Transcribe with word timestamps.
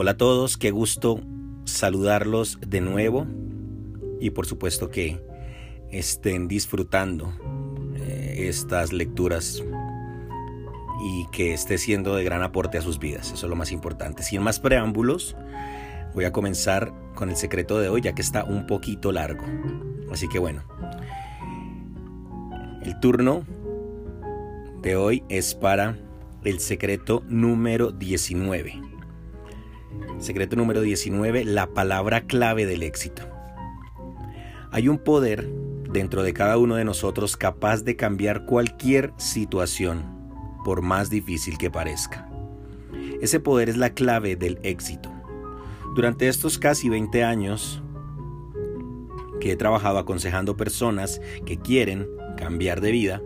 Hola 0.00 0.12
a 0.12 0.16
todos, 0.16 0.56
qué 0.56 0.70
gusto 0.70 1.20
saludarlos 1.64 2.60
de 2.64 2.80
nuevo 2.80 3.26
y 4.20 4.30
por 4.30 4.46
supuesto 4.46 4.90
que 4.90 5.20
estén 5.90 6.46
disfrutando 6.46 7.34
eh, 7.96 8.46
estas 8.46 8.92
lecturas 8.92 9.60
y 11.04 11.26
que 11.32 11.52
esté 11.52 11.78
siendo 11.78 12.14
de 12.14 12.22
gran 12.22 12.44
aporte 12.44 12.78
a 12.78 12.80
sus 12.80 13.00
vidas. 13.00 13.32
Eso 13.32 13.46
es 13.46 13.50
lo 13.50 13.56
más 13.56 13.72
importante. 13.72 14.22
Sin 14.22 14.40
más 14.40 14.60
preámbulos, 14.60 15.34
voy 16.14 16.26
a 16.26 16.32
comenzar 16.32 16.92
con 17.16 17.28
el 17.28 17.34
secreto 17.34 17.80
de 17.80 17.88
hoy, 17.88 18.00
ya 18.00 18.14
que 18.14 18.22
está 18.22 18.44
un 18.44 18.68
poquito 18.68 19.10
largo. 19.10 19.46
Así 20.12 20.28
que 20.28 20.38
bueno, 20.38 20.62
el 22.82 23.00
turno 23.00 23.44
de 24.80 24.94
hoy 24.94 25.24
es 25.28 25.56
para 25.56 25.98
el 26.44 26.60
secreto 26.60 27.24
número 27.26 27.90
19. 27.90 28.97
Secreto 30.18 30.56
número 30.56 30.80
19, 30.80 31.44
la 31.44 31.68
palabra 31.68 32.22
clave 32.22 32.66
del 32.66 32.82
éxito. 32.82 33.22
Hay 34.72 34.88
un 34.88 34.98
poder 34.98 35.48
dentro 35.90 36.22
de 36.22 36.32
cada 36.32 36.58
uno 36.58 36.74
de 36.74 36.84
nosotros 36.84 37.36
capaz 37.36 37.84
de 37.84 37.96
cambiar 37.96 38.44
cualquier 38.44 39.12
situación, 39.16 40.04
por 40.64 40.82
más 40.82 41.08
difícil 41.08 41.56
que 41.56 41.70
parezca. 41.70 42.28
Ese 43.20 43.40
poder 43.40 43.68
es 43.68 43.76
la 43.76 43.90
clave 43.90 44.36
del 44.36 44.58
éxito. 44.62 45.10
Durante 45.94 46.28
estos 46.28 46.58
casi 46.58 46.88
20 46.88 47.24
años 47.24 47.82
que 49.40 49.52
he 49.52 49.56
trabajado 49.56 49.98
aconsejando 49.98 50.56
personas 50.56 51.20
que 51.46 51.58
quieren 51.58 52.08
cambiar 52.36 52.80
de 52.80 52.90
vida, 52.90 53.22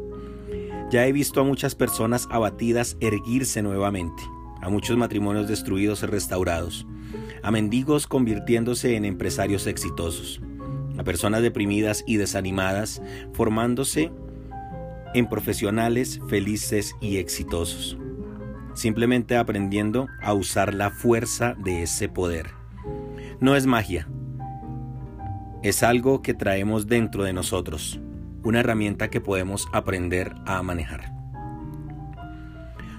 ya 0.90 1.06
he 1.06 1.12
visto 1.12 1.40
a 1.40 1.44
muchas 1.44 1.74
personas 1.74 2.28
abatidas 2.30 2.96
erguirse 3.00 3.62
nuevamente 3.62 4.22
a 4.62 4.70
muchos 4.70 4.96
matrimonios 4.96 5.48
destruidos 5.48 6.02
y 6.02 6.06
restaurados, 6.06 6.86
a 7.42 7.50
mendigos 7.50 8.06
convirtiéndose 8.06 8.96
en 8.96 9.04
empresarios 9.04 9.66
exitosos, 9.66 10.40
a 10.98 11.04
personas 11.04 11.42
deprimidas 11.42 12.04
y 12.06 12.16
desanimadas 12.16 13.02
formándose 13.34 14.10
en 15.14 15.28
profesionales 15.28 16.20
felices 16.28 16.94
y 17.00 17.18
exitosos, 17.18 17.98
simplemente 18.74 19.36
aprendiendo 19.36 20.06
a 20.22 20.32
usar 20.32 20.72
la 20.72 20.90
fuerza 20.90 21.54
de 21.62 21.82
ese 21.82 22.08
poder. 22.08 22.46
No 23.40 23.56
es 23.56 23.66
magia, 23.66 24.08
es 25.62 25.82
algo 25.82 26.22
que 26.22 26.34
traemos 26.34 26.86
dentro 26.86 27.24
de 27.24 27.32
nosotros, 27.32 28.00
una 28.42 28.60
herramienta 28.60 29.10
que 29.10 29.20
podemos 29.20 29.66
aprender 29.72 30.34
a 30.46 30.62
manejar. 30.62 31.21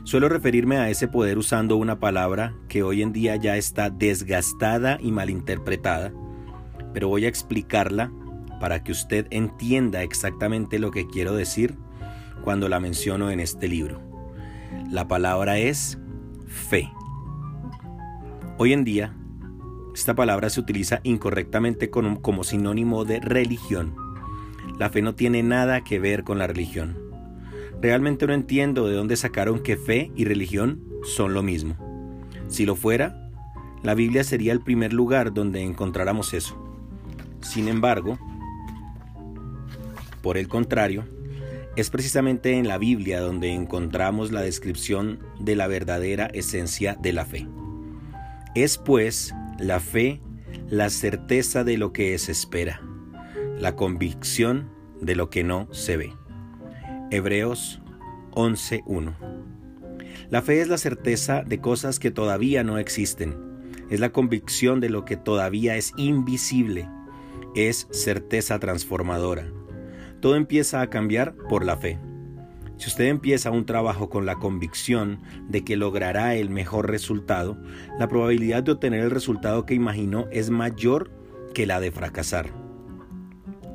Suelo 0.05 0.27
referirme 0.27 0.77
a 0.77 0.89
ese 0.89 1.07
poder 1.07 1.37
usando 1.37 1.77
una 1.77 1.99
palabra 1.99 2.53
que 2.67 2.83
hoy 2.83 3.01
en 3.01 3.13
día 3.13 3.37
ya 3.37 3.55
está 3.55 3.89
desgastada 3.89 4.97
y 5.01 5.11
malinterpretada, 5.13 6.11
pero 6.93 7.07
voy 7.07 7.23
a 7.23 7.29
explicarla 7.29 8.11
para 8.59 8.83
que 8.83 8.91
usted 8.91 9.27
entienda 9.29 10.03
exactamente 10.03 10.77
lo 10.77 10.91
que 10.91 11.07
quiero 11.07 11.33
decir 11.33 11.77
cuando 12.43 12.67
la 12.67 12.81
menciono 12.81 13.31
en 13.31 13.39
este 13.39 13.69
libro. 13.69 14.01
La 14.91 15.07
palabra 15.07 15.57
es 15.57 15.97
fe. 16.47 16.91
Hoy 18.57 18.73
en 18.73 18.83
día, 18.83 19.15
esta 19.95 20.15
palabra 20.15 20.49
se 20.49 20.59
utiliza 20.59 20.99
incorrectamente 21.03 21.89
como 21.89 22.43
sinónimo 22.43 23.05
de 23.05 23.21
religión. 23.21 23.95
La 24.77 24.89
fe 24.89 25.01
no 25.01 25.15
tiene 25.15 25.43
nada 25.43 25.85
que 25.85 25.99
ver 25.99 26.25
con 26.25 26.39
la 26.39 26.47
religión. 26.47 27.02
Realmente 27.83 28.25
no 28.25 28.33
entiendo 28.33 28.87
de 28.87 28.95
dónde 28.95 29.17
sacaron 29.17 29.61
que 29.61 29.75
fe 29.75 30.09
y 30.15 30.23
religión 30.23 30.81
son 31.03 31.33
lo 31.33 31.43
mismo. 31.43 31.75
Si 32.47 32.65
lo 32.65 32.77
fuera, 32.77 33.29
la 33.83 33.93
Biblia 33.93 34.23
sería 34.23 34.53
el 34.53 34.61
primer 34.61 34.93
lugar 34.93 35.33
donde 35.33 35.63
encontráramos 35.63 36.33
eso. 36.33 36.57
Sin 37.41 37.67
embargo, 37.67 38.17
por 40.21 40.37
el 40.37 40.47
contrario, 40.47 41.03
es 41.75 41.89
precisamente 41.89 42.57
en 42.57 42.69
la 42.69 42.77
Biblia 42.77 43.19
donde 43.19 43.51
encontramos 43.51 44.31
la 44.31 44.39
descripción 44.39 45.19
de 45.41 45.57
la 45.57 45.67
verdadera 45.67 46.27
esencia 46.27 46.95
de 47.01 47.11
la 47.11 47.25
fe. 47.25 47.49
Es 48.55 48.77
pues 48.77 49.35
la 49.59 49.81
fe 49.81 50.21
la 50.69 50.89
certeza 50.89 51.65
de 51.65 51.77
lo 51.77 51.91
que 51.91 52.17
se 52.17 52.31
espera, 52.31 52.81
la 53.59 53.75
convicción 53.75 54.69
de 55.01 55.17
lo 55.17 55.29
que 55.29 55.43
no 55.43 55.67
se 55.73 55.97
ve. 55.97 56.22
Hebreos 57.13 57.79
11.1. 58.31 59.13
La 60.31 60.41
fe 60.41 60.61
es 60.61 60.67
la 60.67 60.79
certeza 60.79 61.43
de 61.43 61.61
cosas 61.61 61.99
que 61.99 62.09
todavía 62.09 62.63
no 62.63 62.79
existen. 62.79 63.37
Es 63.91 63.99
la 63.99 64.11
convicción 64.11 64.79
de 64.79 64.89
lo 64.89 65.05
que 65.05 65.15
todavía 65.15 65.75
es 65.75 65.93
invisible. 65.95 66.89
Es 67.53 67.87
certeza 67.91 68.57
transformadora. 68.57 69.45
Todo 70.21 70.35
empieza 70.35 70.81
a 70.81 70.89
cambiar 70.89 71.35
por 71.35 71.63
la 71.63 71.77
fe. 71.77 71.99
Si 72.77 72.87
usted 72.87 73.05
empieza 73.05 73.51
un 73.51 73.67
trabajo 73.67 74.09
con 74.09 74.25
la 74.25 74.37
convicción 74.37 75.21
de 75.47 75.63
que 75.63 75.75
logrará 75.75 76.33
el 76.33 76.49
mejor 76.49 76.89
resultado, 76.89 77.61
la 77.99 78.07
probabilidad 78.07 78.63
de 78.63 78.71
obtener 78.71 79.01
el 79.01 79.11
resultado 79.11 79.67
que 79.67 79.75
imaginó 79.75 80.25
es 80.31 80.49
mayor 80.49 81.11
que 81.53 81.67
la 81.67 81.79
de 81.79 81.91
fracasar. 81.91 82.62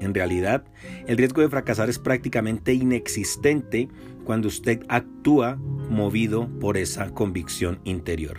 En 0.00 0.14
realidad, 0.14 0.64
el 1.06 1.16
riesgo 1.16 1.42
de 1.42 1.48
fracasar 1.48 1.88
es 1.88 1.98
prácticamente 1.98 2.72
inexistente 2.72 3.88
cuando 4.24 4.48
usted 4.48 4.82
actúa 4.88 5.56
movido 5.56 6.48
por 6.60 6.76
esa 6.76 7.12
convicción 7.14 7.80
interior. 7.84 8.38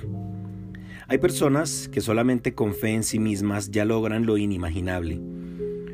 Hay 1.07 1.17
personas 1.17 1.89
que 1.91 2.01
solamente 2.01 2.53
con 2.53 2.73
fe 2.73 2.89
en 2.91 3.03
sí 3.03 3.19
mismas 3.19 3.71
ya 3.71 3.83
logran 3.83 4.25
lo 4.25 4.37
inimaginable. 4.37 5.19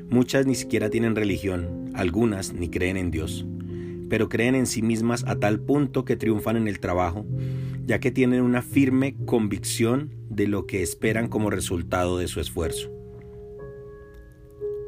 Muchas 0.10 0.46
ni 0.46 0.56
siquiera 0.56 0.90
tienen 0.90 1.16
religión, 1.16 1.92
algunas 1.94 2.54
ni 2.54 2.70
creen 2.70 2.98
en 2.98 3.12
Dios, 3.12 3.46
pero 4.10 4.30
creen 4.30 4.56
en 4.56 4.68
sí 4.68 4.82
mismas 4.82 5.24
a 5.26 5.38
tal 5.38 5.60
punto 5.62 6.06
que 6.06 6.18
triunfan 6.18 6.58
en 6.58 6.68
el 6.68 6.80
trabajo, 6.80 7.26
ya 7.86 8.00
que 8.00 8.12
tienen 8.12 8.42
una 8.42 8.62
firme 8.62 9.16
convicción 9.26 10.14
de 10.30 10.48
lo 10.48 10.68
que 10.68 10.84
esperan 10.84 11.28
como 11.28 11.50
resultado 11.50 12.18
de 12.18 12.28
su 12.28 12.40
esfuerzo 12.40 12.95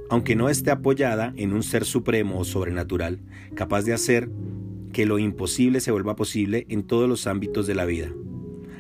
aunque 0.09 0.35
no 0.35 0.50
esté 0.50 0.72
apoyada 0.72 1.34
en 1.35 1.53
un 1.53 1.63
ser 1.63 1.85
supremo 1.85 2.40
o 2.40 2.45
sobrenatural, 2.45 3.19
capaz 3.56 3.84
de 3.84 3.94
hacer 3.94 4.29
que 4.94 5.06
lo 5.06 5.19
imposible 5.19 5.79
se 5.79 5.91
vuelva 5.91 6.16
posible 6.16 6.66
en 6.69 6.84
todos 6.84 7.09
los 7.09 7.28
ámbitos 7.28 7.68
de 7.68 7.75
la 7.75 7.85
vida. 7.85 8.09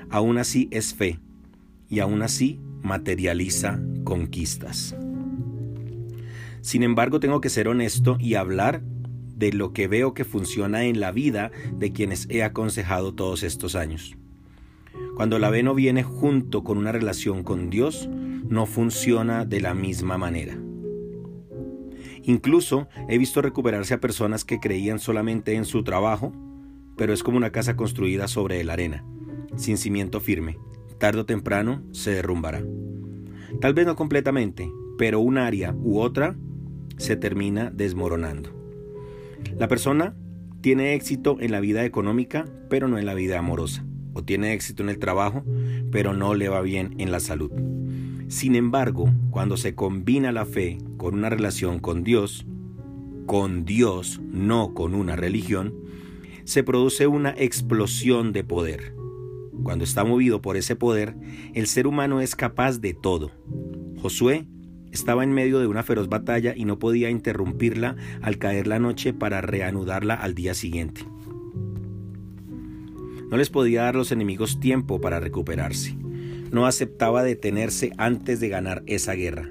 Aún 0.09 0.37
así 0.37 0.67
es 0.71 0.93
fe, 0.93 1.19
y 1.89 1.99
aún 1.99 2.21
así 2.21 2.59
materializa 2.81 3.79
conquistas. 4.03 4.95
Sin 6.61 6.83
embargo, 6.83 7.19
tengo 7.19 7.41
que 7.41 7.49
ser 7.49 7.67
honesto 7.67 8.17
y 8.19 8.35
hablar 8.35 8.81
de 9.35 9.53
lo 9.53 9.71
que 9.71 9.87
veo 9.87 10.13
que 10.13 10.25
funciona 10.25 10.85
en 10.85 10.99
la 10.99 11.11
vida 11.11 11.51
de 11.77 11.91
quienes 11.91 12.27
he 12.29 12.43
aconsejado 12.43 13.13
todos 13.13 13.43
estos 13.43 13.75
años. 13.75 14.17
Cuando 15.15 15.39
la 15.39 15.51
fe 15.51 15.63
no 15.63 15.75
viene 15.75 16.03
junto 16.03 16.63
con 16.63 16.77
una 16.77 16.91
relación 16.91 17.43
con 17.43 17.69
Dios, 17.69 18.09
no 18.49 18.65
funciona 18.65 19.45
de 19.45 19.61
la 19.61 19.73
misma 19.73 20.17
manera. 20.17 20.57
Incluso 22.27 22.89
he 23.07 23.17
visto 23.17 23.41
recuperarse 23.41 23.93
a 23.93 24.01
personas 24.01 24.43
que 24.43 24.59
creían 24.59 24.99
solamente 24.99 25.53
en 25.53 25.63
su 25.63 25.83
trabajo, 25.85 26.33
pero 26.97 27.13
es 27.13 27.23
como 27.23 27.37
una 27.37 27.53
casa 27.53 27.77
construida 27.77 28.27
sobre 28.27 28.61
la 28.65 28.73
arena, 28.73 29.05
sin 29.55 29.77
cimiento 29.77 30.19
firme. 30.19 30.59
Tarde 30.99 31.21
o 31.21 31.25
temprano 31.25 31.83
se 31.93 32.11
derrumbará. 32.11 32.61
Tal 33.61 33.73
vez 33.73 33.85
no 33.85 33.95
completamente, 33.95 34.69
pero 34.97 35.21
un 35.21 35.37
área 35.37 35.73
u 35.73 35.99
otra 35.99 36.35
se 36.97 37.15
termina 37.15 37.71
desmoronando. 37.71 38.49
La 39.57 39.69
persona 39.69 40.13
tiene 40.59 40.95
éxito 40.95 41.37
en 41.39 41.51
la 41.51 41.61
vida 41.61 41.85
económica, 41.85 42.45
pero 42.69 42.89
no 42.89 42.97
en 42.97 43.05
la 43.05 43.13
vida 43.13 43.39
amorosa. 43.39 43.85
O 44.11 44.23
tiene 44.25 44.51
éxito 44.51 44.83
en 44.83 44.89
el 44.89 44.99
trabajo, 44.99 45.45
pero 45.91 46.11
no 46.11 46.33
le 46.33 46.49
va 46.49 46.59
bien 46.61 46.93
en 46.97 47.13
la 47.13 47.21
salud. 47.21 47.51
Sin 48.27 48.55
embargo, 48.55 49.09
cuando 49.29 49.55
se 49.55 49.73
combina 49.73 50.33
la 50.33 50.45
fe 50.45 50.79
con 50.97 51.13
una 51.13 51.29
relación 51.29 51.79
con 51.79 52.03
Dios, 52.03 52.45
con 53.25 53.63
Dios, 53.63 54.19
no 54.21 54.73
con 54.73 54.95
una 54.95 55.15
religión, 55.15 55.73
se 56.43 56.61
produce 56.61 57.07
una 57.07 57.33
explosión 57.37 58.33
de 58.33 58.43
poder. 58.43 58.93
Cuando 59.63 59.85
está 59.85 60.03
movido 60.03 60.41
por 60.41 60.57
ese 60.57 60.75
poder, 60.75 61.15
el 61.53 61.67
ser 61.67 61.87
humano 61.87 62.19
es 62.19 62.35
capaz 62.35 62.79
de 62.79 62.93
todo. 62.93 63.31
Josué 64.01 64.45
estaba 64.91 65.23
en 65.23 65.31
medio 65.31 65.59
de 65.59 65.67
una 65.67 65.83
feroz 65.83 66.09
batalla 66.09 66.53
y 66.53 66.65
no 66.65 66.79
podía 66.79 67.09
interrumpirla 67.09 67.95
al 68.21 68.37
caer 68.39 68.67
la 68.67 68.79
noche 68.79 69.13
para 69.13 69.39
reanudarla 69.39 70.15
al 70.15 70.35
día 70.35 70.53
siguiente. 70.53 71.05
No 73.29 73.37
les 73.37 73.49
podía 73.49 73.83
dar 73.83 73.95
los 73.95 74.11
enemigos 74.11 74.59
tiempo 74.59 74.99
para 74.99 75.21
recuperarse 75.21 75.97
no 76.51 76.65
aceptaba 76.65 77.23
detenerse 77.23 77.91
antes 77.97 78.39
de 78.39 78.49
ganar 78.49 78.83
esa 78.85 79.13
guerra. 79.13 79.49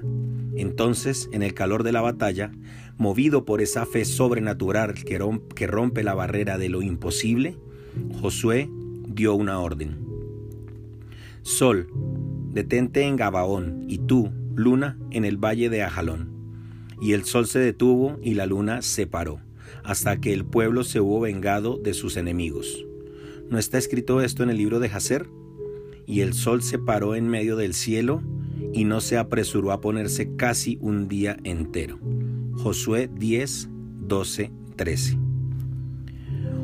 Entonces, 0.55 1.29
en 1.31 1.43
el 1.43 1.53
calor 1.53 1.83
de 1.83 1.91
la 1.91 2.01
batalla, 2.01 2.51
movido 2.97 3.45
por 3.45 3.61
esa 3.61 3.85
fe 3.85 4.05
sobrenatural 4.05 4.95
que 5.03 5.67
rompe 5.67 6.03
la 6.03 6.15
barrera 6.15 6.57
de 6.57 6.69
lo 6.69 6.81
imposible, 6.81 7.57
Josué 8.21 8.69
dio 9.07 9.35
una 9.35 9.59
orden. 9.59 9.97
Sol, 11.43 11.87
detente 12.51 13.03
en 13.03 13.15
Gabaón, 13.15 13.85
y 13.87 13.99
tú, 13.99 14.31
luna, 14.55 14.97
en 15.11 15.25
el 15.25 15.37
valle 15.37 15.69
de 15.69 15.83
Ajalón. 15.83 16.31
Y 16.99 17.13
el 17.13 17.23
sol 17.23 17.45
se 17.45 17.59
detuvo 17.59 18.17
y 18.23 18.33
la 18.33 18.47
luna 18.47 18.81
se 18.81 19.05
paró, 19.05 19.39
hasta 19.83 20.19
que 20.19 20.33
el 20.33 20.45
pueblo 20.45 20.83
se 20.83 20.99
hubo 20.99 21.19
vengado 21.19 21.77
de 21.77 21.93
sus 21.93 22.17
enemigos. 22.17 22.83
¿No 23.49 23.59
está 23.59 23.77
escrito 23.77 24.21
esto 24.21 24.43
en 24.43 24.49
el 24.49 24.57
libro 24.57 24.79
de 24.79 24.89
Jacer? 24.89 25.29
Y 26.07 26.21
el 26.21 26.33
sol 26.33 26.63
se 26.63 26.79
paró 26.79 27.13
en 27.13 27.27
medio 27.27 27.55
del 27.57 27.75
cielo 27.75 28.23
y 28.73 28.85
no 28.85 29.01
se 29.01 29.17
apresuró 29.17 29.71
a 29.71 29.81
ponerse 29.81 30.35
casi 30.35 30.79
un 30.81 31.07
día 31.07 31.37
entero. 31.43 31.99
Josué 32.53 33.09
10, 33.13 33.69
12, 34.07 34.51
13. 34.75 35.17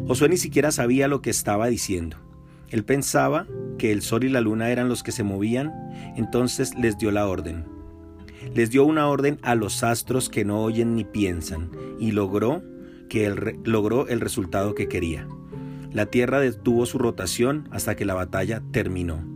Josué 0.07 0.30
ni 0.30 0.38
siquiera 0.38 0.72
sabía 0.72 1.07
lo 1.07 1.22
que 1.22 1.30
estaba 1.30 1.68
diciendo. 1.68 2.18
Él 2.69 2.84
pensaba 2.84 3.48
que 3.78 3.92
el 3.92 4.01
sol 4.01 4.24
y 4.24 4.30
la 4.30 4.42
luna 4.42 4.69
eran 4.69 4.90
los 4.90 5.04
que 5.04 5.12
se 5.12 5.24
movían, 5.24 5.72
entonces 6.16 6.74
les 6.75 6.98
dio 6.98 7.12
la 7.12 7.28
orden. 7.28 7.66
Les 8.56 8.69
dio 8.69 8.86
una 8.86 9.07
orden 9.07 9.39
a 9.42 9.56
los 9.56 9.84
astros 9.84 10.30
que 10.30 10.46
no 10.46 10.63
oyen 10.63 10.96
ni 10.96 11.04
piensan, 11.04 11.69
y 12.00 12.12
logró, 12.12 12.63
que 13.10 13.25
el, 13.25 13.60
logró 13.63 14.07
el 14.07 14.19
resultado 14.19 14.74
que 14.74 14.88
quería. 14.88 15.28
La 15.92 16.07
tierra 16.07 16.39
detuvo 16.39 16.86
su 16.86 16.98
rotación 16.98 17.68
hasta 17.72 17.96
que 17.96 18.06
la 18.06 18.16
batalla 18.16 18.63
terminó. 18.72 19.32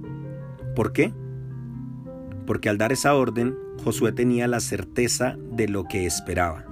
¿Por 0.78 0.94
qué? 0.94 1.12
Porque 2.46 2.70
al 2.70 2.78
dar 2.78 2.92
esa 2.92 3.16
orden, 3.16 3.58
Josué 3.84 4.12
tenía 4.12 4.48
la 4.48 4.60
certeza 4.60 5.36
de 5.52 5.68
lo 5.68 5.86
que 5.86 6.06
esperaba. 6.06 6.66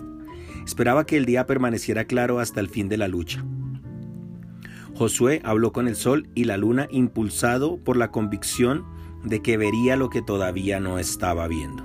Esperaba 0.64 1.08
que 1.08 1.18
el 1.18 1.26
día 1.26 1.48
permaneciera 1.48 2.06
claro 2.06 2.38
hasta 2.38 2.60
el 2.60 2.70
fin 2.70 2.88
de 2.88 2.98
la 2.98 3.08
lucha. 3.08 3.44
Josué 4.94 5.42
habló 5.44 5.74
con 5.74 5.88
el 5.88 5.96
sol 5.96 6.30
y 6.36 6.44
la 6.44 6.56
luna 6.56 6.88
impulsado 6.92 7.78
por 7.78 7.98
la 7.98 8.12
convicción 8.12 8.86
de 9.24 9.42
que 9.42 9.58
vería 9.58 9.96
lo 9.96 10.12
que 10.12 10.22
todavía 10.22 10.80
no 10.80 11.00
estaba 11.00 11.48
viendo. 11.48 11.84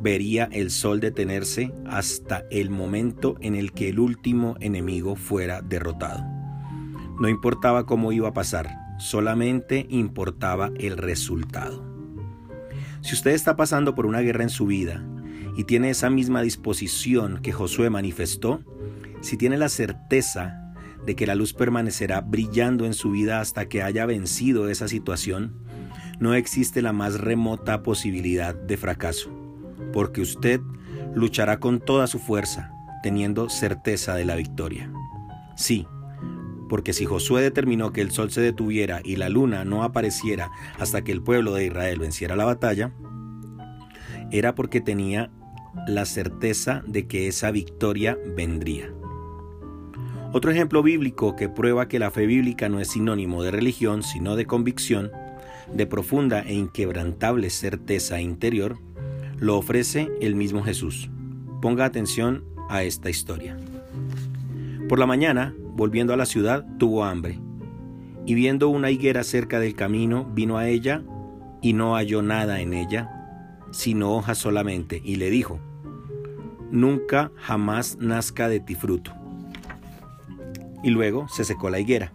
Vería 0.00 0.48
el 0.52 0.70
sol 0.70 1.00
detenerse 1.00 1.70
hasta 1.84 2.44
el 2.50 2.70
momento 2.70 3.36
en 3.42 3.56
el 3.56 3.72
que 3.72 3.90
el 3.90 3.98
último 3.98 4.56
enemigo 4.60 5.16
fuera 5.16 5.60
derrotado. 5.60 6.24
No 7.20 7.28
importaba 7.28 7.84
cómo 7.84 8.10
iba 8.10 8.28
a 8.28 8.32
pasar, 8.32 8.81
solamente 9.02 9.86
importaba 9.90 10.70
el 10.78 10.96
resultado. 10.96 11.84
Si 13.00 13.14
usted 13.14 13.32
está 13.32 13.56
pasando 13.56 13.94
por 13.94 14.06
una 14.06 14.20
guerra 14.20 14.44
en 14.44 14.50
su 14.50 14.66
vida 14.66 15.04
y 15.56 15.64
tiene 15.64 15.90
esa 15.90 16.08
misma 16.08 16.40
disposición 16.42 17.40
que 17.42 17.52
Josué 17.52 17.90
manifestó, 17.90 18.60
si 19.20 19.36
tiene 19.36 19.58
la 19.58 19.68
certeza 19.68 20.72
de 21.04 21.16
que 21.16 21.26
la 21.26 21.34
luz 21.34 21.52
permanecerá 21.52 22.20
brillando 22.20 22.86
en 22.86 22.94
su 22.94 23.10
vida 23.10 23.40
hasta 23.40 23.68
que 23.68 23.82
haya 23.82 24.06
vencido 24.06 24.68
esa 24.68 24.86
situación, 24.86 25.52
no 26.20 26.34
existe 26.34 26.80
la 26.80 26.92
más 26.92 27.20
remota 27.20 27.82
posibilidad 27.82 28.54
de 28.54 28.76
fracaso, 28.76 29.30
porque 29.92 30.20
usted 30.20 30.60
luchará 31.14 31.58
con 31.58 31.80
toda 31.80 32.06
su 32.06 32.20
fuerza, 32.20 32.70
teniendo 33.02 33.48
certeza 33.48 34.14
de 34.14 34.24
la 34.24 34.36
victoria. 34.36 34.92
Sí, 35.56 35.86
porque 36.72 36.94
si 36.94 37.04
Josué 37.04 37.42
determinó 37.42 37.92
que 37.92 38.00
el 38.00 38.12
sol 38.12 38.30
se 38.30 38.40
detuviera 38.40 39.02
y 39.04 39.16
la 39.16 39.28
luna 39.28 39.62
no 39.62 39.82
apareciera 39.84 40.50
hasta 40.78 41.04
que 41.04 41.12
el 41.12 41.20
pueblo 41.20 41.52
de 41.52 41.66
Israel 41.66 41.98
venciera 41.98 42.34
la 42.34 42.46
batalla, 42.46 42.94
era 44.30 44.54
porque 44.54 44.80
tenía 44.80 45.30
la 45.86 46.06
certeza 46.06 46.82
de 46.86 47.06
que 47.06 47.28
esa 47.28 47.50
victoria 47.50 48.16
vendría. 48.38 48.90
Otro 50.32 50.50
ejemplo 50.50 50.82
bíblico 50.82 51.36
que 51.36 51.50
prueba 51.50 51.88
que 51.88 51.98
la 51.98 52.10
fe 52.10 52.24
bíblica 52.24 52.70
no 52.70 52.80
es 52.80 52.88
sinónimo 52.88 53.42
de 53.42 53.50
religión, 53.50 54.02
sino 54.02 54.34
de 54.34 54.46
convicción, 54.46 55.12
de 55.74 55.86
profunda 55.86 56.40
e 56.40 56.54
inquebrantable 56.54 57.50
certeza 57.50 58.18
interior, 58.18 58.78
lo 59.36 59.58
ofrece 59.58 60.10
el 60.22 60.36
mismo 60.36 60.62
Jesús. 60.62 61.10
Ponga 61.60 61.84
atención 61.84 62.44
a 62.70 62.82
esta 62.82 63.10
historia. 63.10 63.58
Por 64.88 64.98
la 64.98 65.04
mañana, 65.04 65.54
volviendo 65.74 66.12
a 66.12 66.16
la 66.16 66.26
ciudad, 66.26 66.66
tuvo 66.78 67.04
hambre, 67.04 67.40
y 68.26 68.34
viendo 68.34 68.68
una 68.68 68.90
higuera 68.90 69.24
cerca 69.24 69.58
del 69.58 69.74
camino, 69.74 70.24
vino 70.32 70.58
a 70.58 70.68
ella 70.68 71.02
y 71.60 71.72
no 71.72 71.94
halló 71.94 72.22
nada 72.22 72.60
en 72.60 72.74
ella, 72.74 73.10
sino 73.72 74.14
hojas 74.14 74.38
solamente, 74.38 75.00
y 75.04 75.16
le 75.16 75.30
dijo, 75.30 75.60
Nunca 76.70 77.30
jamás 77.36 77.98
nazca 78.00 78.48
de 78.48 78.60
ti 78.60 78.74
fruto 78.74 79.12
y 80.82 80.90
luego 80.90 81.28
se 81.28 81.44
secó 81.44 81.70
la 81.70 81.80
higuera. 81.80 82.12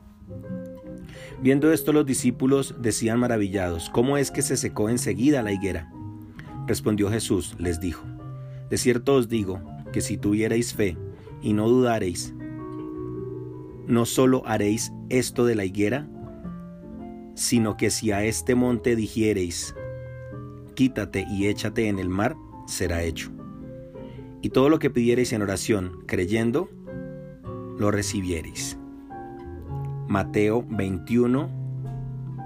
Viendo 1.42 1.72
esto 1.72 1.94
los 1.94 2.06
discípulos 2.06 2.76
decían 2.80 3.20
maravillados, 3.20 3.90
¿cómo 3.90 4.18
es 4.18 4.32
que 4.32 4.42
se 4.42 4.58
secó 4.58 4.90
enseguida 4.90 5.44
la 5.44 5.52
higuera? 5.52 5.92
Respondió 6.66 7.10
Jesús, 7.10 7.56
les 7.60 7.80
dijo, 7.80 8.04
De 8.70 8.78
cierto 8.78 9.16
os 9.16 9.30
digo 9.30 9.62
que 9.94 10.02
si 10.02 10.18
tuvierais 10.18 10.74
fe 10.74 10.98
y 11.42 11.54
no 11.54 11.70
dudareis, 11.70 12.34
no 13.88 14.06
solo 14.06 14.44
haréis 14.46 14.92
esto 15.10 15.46
de 15.46 15.56
la 15.56 15.66
higuera, 15.66 16.08
sino 17.36 17.78
que 17.78 17.90
si 17.90 18.12
a 18.12 18.24
este 18.24 18.56
monte 18.56 18.96
dijereis, 18.96 19.76
quítate 20.76 21.26
y 21.30 21.48
échate 21.48 21.88
en 21.88 22.00
el 22.00 22.10
mar, 22.10 22.36
será 22.68 23.04
hecho. 23.04 23.32
Y 24.42 24.50
todo 24.50 24.70
lo 24.70 24.80
que 24.80 24.90
pidiereis 24.90 25.34
en 25.34 25.42
oración, 25.42 26.04
creyendo, 26.06 26.70
lo 27.78 27.92
recibiereis. 27.92 28.78
Mateo 30.08 30.66
21, 30.70 31.50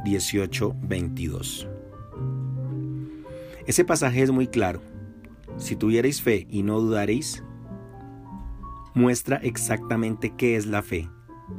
18, 0.05 0.75
22. 0.83 1.67
Ese 3.65 3.85
pasaje 3.85 4.21
es 4.23 4.31
muy 4.31 4.47
claro. 4.47 4.81
Si 5.57 5.75
tuvierais 5.75 6.21
fe 6.21 6.47
y 6.49 6.63
no 6.63 6.79
dudaréis, 6.79 7.43
muestra 8.93 9.37
exactamente 9.37 10.33
qué 10.35 10.55
es 10.55 10.65
la 10.65 10.81
fe. 10.81 11.07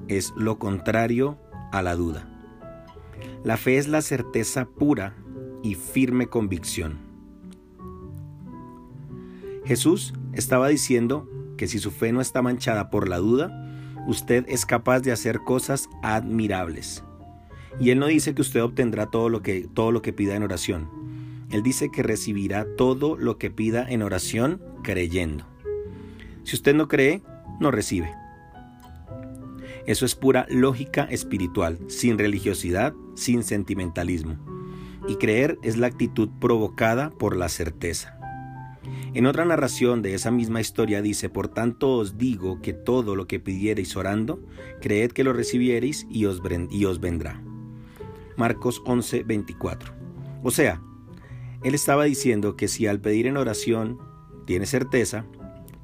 Es 0.09 0.33
lo 0.37 0.59
contrario 0.59 1.39
a 1.73 1.83
la 1.83 1.95
duda. 1.95 2.29
La 3.45 3.57
fe 3.57 3.79
es 3.79 3.89
la 3.89 4.03
certeza 4.03 4.67
pura 4.67 5.15
y 5.63 5.75
firme 5.75 6.29
convicción. 6.29 6.99
Jesús 9.65 10.13
estaba 10.33 10.69
diciendo 10.69 11.29
que 11.57 11.69
si 11.69 11.79
su 11.79 11.91
fe 11.91 12.13
no 12.13 12.21
está 12.21 12.43
manchada 12.43 12.91
por 12.91 13.09
la 13.09 13.19
duda, 13.19 13.51
usted 14.07 14.45
es 14.49 14.67
capaz 14.67 15.01
de 15.01 15.13
hacer 15.13 15.41
cosas 15.41 15.89
admirables. 16.03 17.05
Y 17.81 17.91
Él 17.91 17.99
no 17.99 18.07
dice 18.07 18.35
que 18.35 18.43
usted 18.43 18.63
obtendrá 18.63 19.07
todo 19.07 19.29
lo 19.29 19.43
que, 19.43 19.69
todo 19.73 19.93
lo 19.93 20.03
que 20.03 20.13
pida 20.13 20.35
en 20.35 20.43
oración. 20.43 20.89
Él 21.51 21.63
dice 21.63 21.91
que 21.91 22.03
recibirá 22.03 22.67
todo 22.77 23.17
lo 23.17 23.39
que 23.39 23.51
pida 23.51 23.87
en 23.89 24.03
oración 24.03 24.63
creyendo. 24.83 25.45
Si 26.45 26.57
usted 26.57 26.75
no 26.75 26.89
cree, 26.89 27.23
no 27.61 27.71
recibe. 27.71 28.13
Eso 29.87 30.07
es 30.07 30.15
pura 30.15 30.47
lógica 30.49 31.05
espiritual, 31.05 31.79
sin 31.89 32.19
religiosidad, 32.19 32.95
sin 33.15 33.43
sentimentalismo. 33.43 34.39
Y 35.09 35.17
creer 35.17 35.59
es 35.63 35.77
la 35.77 35.89
actitud 35.89 36.29
provocada 36.41 37.11
por 37.11 37.37
la 37.37 37.49
certeza. 37.49 38.17
En 39.15 39.27
otra 39.27 39.45
narración 39.45 40.01
de 40.01 40.15
esa 40.15 40.31
misma 40.31 40.61
historia 40.61 41.03
dice, 41.03 41.29
Por 41.29 41.49
tanto 41.49 41.97
os 41.97 42.17
digo 42.17 42.63
que 42.63 42.73
todo 42.73 43.17
lo 43.17 43.27
que 43.27 43.41
pidiereis 43.41 43.97
orando, 43.97 44.41
creed 44.81 45.13
que 45.13 45.25
lo 45.25 45.33
recibiereis 45.33 46.07
y 46.09 46.27
os, 46.27 46.41
y 46.71 46.85
os 46.85 47.01
vendrá. 47.01 47.43
Marcos 48.37 48.83
11, 48.87 49.25
24. 49.25 49.93
O 50.43 50.51
sea, 50.51 50.81
él 51.63 51.75
estaba 51.75 52.05
diciendo 52.05 52.57
que 52.57 52.69
si 52.69 52.87
al 52.87 53.01
pedir 53.01 53.27
en 53.27 53.37
oración 53.37 53.99
tiene 54.47 54.67
certeza, 54.67 55.27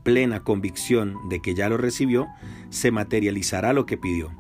plena 0.09 0.43
convicción 0.43 1.29
de 1.29 1.41
que 1.41 1.55
ya 1.55 1.69
lo 1.69 1.77
recibió, 1.77 2.29
se 2.71 2.91
materializará 2.91 3.75
lo 3.75 3.85
que 3.85 3.99
pidió, 3.99 4.31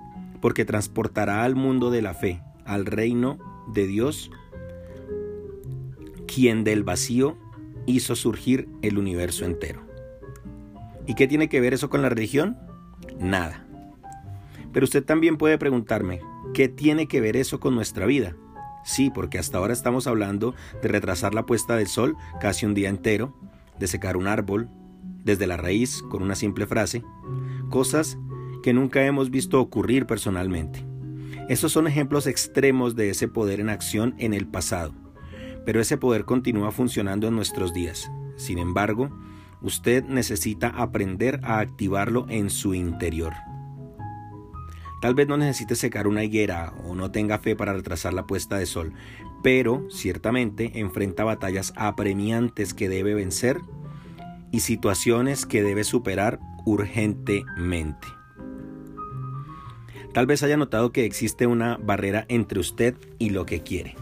porque 0.41 0.65
transportará 0.65 1.45
al 1.45 1.57
mundo 1.57 1.91
de 1.91 2.01
la 2.01 2.15
fe, 2.15 2.41
al 2.65 2.87
reino 2.87 3.39
de 3.75 3.87
Dios, 3.87 4.31
quien 6.27 6.65
del 6.65 6.85
vacío 6.85 7.37
hizo 7.85 8.17
surgir 8.17 8.67
el 8.81 8.97
universo 8.97 9.45
entero. 9.45 9.83
¿Y 11.07 11.13
qué 11.13 11.29
tiene 11.29 11.51
que 11.51 11.61
ver 11.61 11.75
eso 11.75 11.91
con 11.91 12.01
la 12.01 12.09
religión? 12.09 12.57
Nada. 13.21 13.67
Pero 14.73 14.85
usted 14.85 15.05
también 15.05 15.37
puede 15.37 15.59
preguntarme, 15.59 16.21
¿qué 16.55 16.71
tiene 16.71 17.09
que 17.09 17.21
ver 17.21 17.37
eso 17.37 17.61
con 17.61 17.75
nuestra 17.75 18.07
vida? 18.07 18.35
Sí, 18.87 19.11
porque 19.11 19.39
hasta 19.39 19.59
ahora 19.59 19.75
estamos 19.75 20.07
hablando 20.07 20.55
de 20.81 20.89
retrasar 20.89 21.35
la 21.35 21.45
puesta 21.45 21.77
del 21.77 21.89
sol 21.89 22.17
casi 22.41 22.65
un 22.65 22.73
día 22.73 22.89
entero, 22.89 23.37
de 23.79 23.87
secar 23.87 24.17
un 24.17 24.29
árbol 24.29 24.71
desde 25.29 25.47
la 25.47 25.57
raíz 25.57 26.03
con 26.11 26.23
una 26.23 26.35
simple 26.35 26.67
frase, 26.67 27.05
cosas 27.71 28.19
que 28.63 28.73
nunca 28.73 29.05
hemos 29.07 29.31
visto 29.31 29.61
ocurrir 29.61 30.07
personalmente. 30.07 30.85
Esos 31.49 31.71
son 31.71 31.87
ejemplos 31.87 32.27
extremos 32.27 32.97
de 32.97 33.11
ese 33.11 33.29
poder 33.29 33.61
en 33.61 33.69
acción 33.69 34.15
en 34.19 34.35
el 34.35 34.47
pasado 34.47 34.93
pero 35.69 35.83
ese 35.83 35.99
poder 35.99 36.25
continúa 36.25 36.71
funcionando 36.71 37.29
en 37.29 37.37
nuestros 37.37 37.75
días. 37.75 38.11
Sin 38.37 38.57
embargo, 38.57 39.11
usted 39.61 40.03
necesita 40.05 40.69
aprender 40.69 41.41
a 41.43 41.59
activarlo 41.59 42.25
en 42.31 42.49
su 42.49 42.73
interior. 42.73 43.35
Tal 45.03 45.15
vez 45.15 45.29
no 45.29 45.37
necesite 45.37 45.75
secar 45.75 46.07
una 46.07 46.25
higuera 46.25 46.73
o 46.87 46.95
no 46.95 47.11
tenga 47.11 47.39
fe 47.39 47.55
para 47.55 47.75
retrasar 47.75 48.15
la 48.15 48.27
puesta 48.27 48.57
de 48.57 48.65
sol, 48.65 48.95
pero 49.43 49.87
ciertamente 49.91 50.81
enfrenta 50.81 51.23
batallas 51.23 51.75
apremiantes 51.77 52.73
que 52.73 52.89
debe 52.89 53.13
vencer 53.13 53.61
y 54.51 54.61
situaciones 54.61 55.47
que 55.47 55.63
debe 55.63 55.85
superar 55.85 56.41
urgentemente. 56.65 58.07
Tal 60.15 60.27
vez 60.27 60.43
haya 60.43 60.57
notado 60.57 60.93
que 60.93 61.05
existe 61.05 61.47
una 61.47 61.77
barrera 61.77 62.25
entre 62.29 62.61
usted 62.61 62.95
y 63.19 63.31
lo 63.31 63.47
que 63.47 63.63
quiere. 63.63 63.95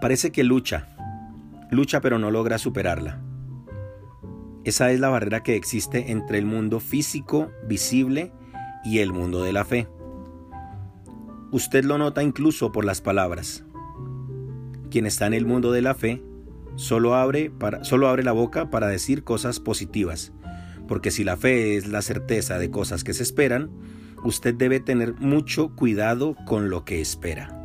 Parece 0.00 0.32
que 0.32 0.44
lucha, 0.44 0.96
lucha 1.70 2.00
pero 2.00 2.18
no 2.18 2.30
logra 2.30 2.58
superarla. 2.58 3.20
Esa 4.64 4.92
es 4.92 5.00
la 5.00 5.08
barrera 5.08 5.42
que 5.42 5.56
existe 5.56 6.12
entre 6.12 6.38
el 6.38 6.46
mundo 6.46 6.78
físico, 6.78 7.50
visible, 7.66 8.32
y 8.84 8.98
el 8.98 9.12
mundo 9.12 9.42
de 9.42 9.52
la 9.52 9.64
fe. 9.64 9.88
Usted 11.50 11.84
lo 11.84 11.98
nota 11.98 12.22
incluso 12.22 12.72
por 12.72 12.84
las 12.84 13.00
palabras. 13.00 13.64
Quien 14.90 15.06
está 15.06 15.26
en 15.26 15.34
el 15.34 15.46
mundo 15.46 15.72
de 15.72 15.82
la 15.82 15.94
fe 15.94 16.22
solo 16.76 17.14
abre, 17.14 17.50
solo 17.82 18.08
abre 18.08 18.22
la 18.22 18.32
boca 18.32 18.70
para 18.70 18.88
decir 18.88 19.24
cosas 19.24 19.60
positivas, 19.60 20.32
porque 20.88 21.10
si 21.10 21.24
la 21.24 21.36
fe 21.36 21.76
es 21.76 21.86
la 21.86 22.02
certeza 22.02 22.58
de 22.58 22.70
cosas 22.70 23.04
que 23.04 23.14
se 23.14 23.22
esperan, 23.22 23.70
usted 24.24 24.54
debe 24.54 24.80
tener 24.80 25.14
mucho 25.14 25.74
cuidado 25.74 26.36
con 26.46 26.70
lo 26.70 26.84
que 26.84 27.00
espera. 27.00 27.58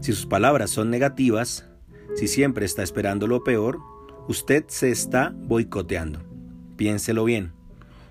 Si 0.00 0.12
sus 0.12 0.26
palabras 0.26 0.70
son 0.70 0.90
negativas, 0.90 1.66
si 2.14 2.28
siempre 2.28 2.66
está 2.66 2.82
esperando 2.82 3.26
lo 3.26 3.44
peor, 3.44 3.80
usted 4.28 4.64
se 4.68 4.90
está 4.90 5.34
boicoteando. 5.34 6.20
Piénselo 6.76 7.24
bien. 7.24 7.52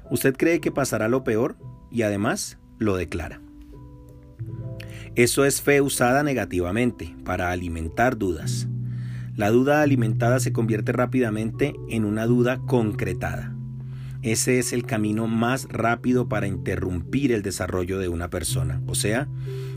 ¿Usted 0.10 0.36
cree 0.36 0.60
que 0.60 0.72
pasará 0.72 1.08
lo 1.08 1.24
peor? 1.24 1.56
y 1.94 2.02
además 2.02 2.58
lo 2.80 2.98
declara. 2.98 3.40
Eso 5.16 5.46
es 5.46 5.62
fe 5.62 5.80
usada 5.80 6.24
negativamente, 6.24 7.16
para 7.24 7.52
alimentar 7.52 8.18
dudas. 8.18 8.68
La 9.36 9.50
duda 9.50 9.82
alimentada 9.82 10.40
se 10.40 10.54
convierte 10.54 10.92
rápidamente 10.92 11.74
en 11.90 12.06
una 12.06 12.28
duda 12.28 12.60
concretada. 12.68 13.56
Ese 14.22 14.60
es 14.60 14.74
el 14.74 14.86
camino 14.86 15.28
más 15.28 15.68
rápido 15.70 16.30
para 16.30 16.48
interrumpir 16.48 17.32
el 17.32 17.42
desarrollo 17.42 17.98
de 17.98 18.10
una 18.10 18.30
persona. 18.30 18.82
O 18.88 18.96
sea, 18.96 19.28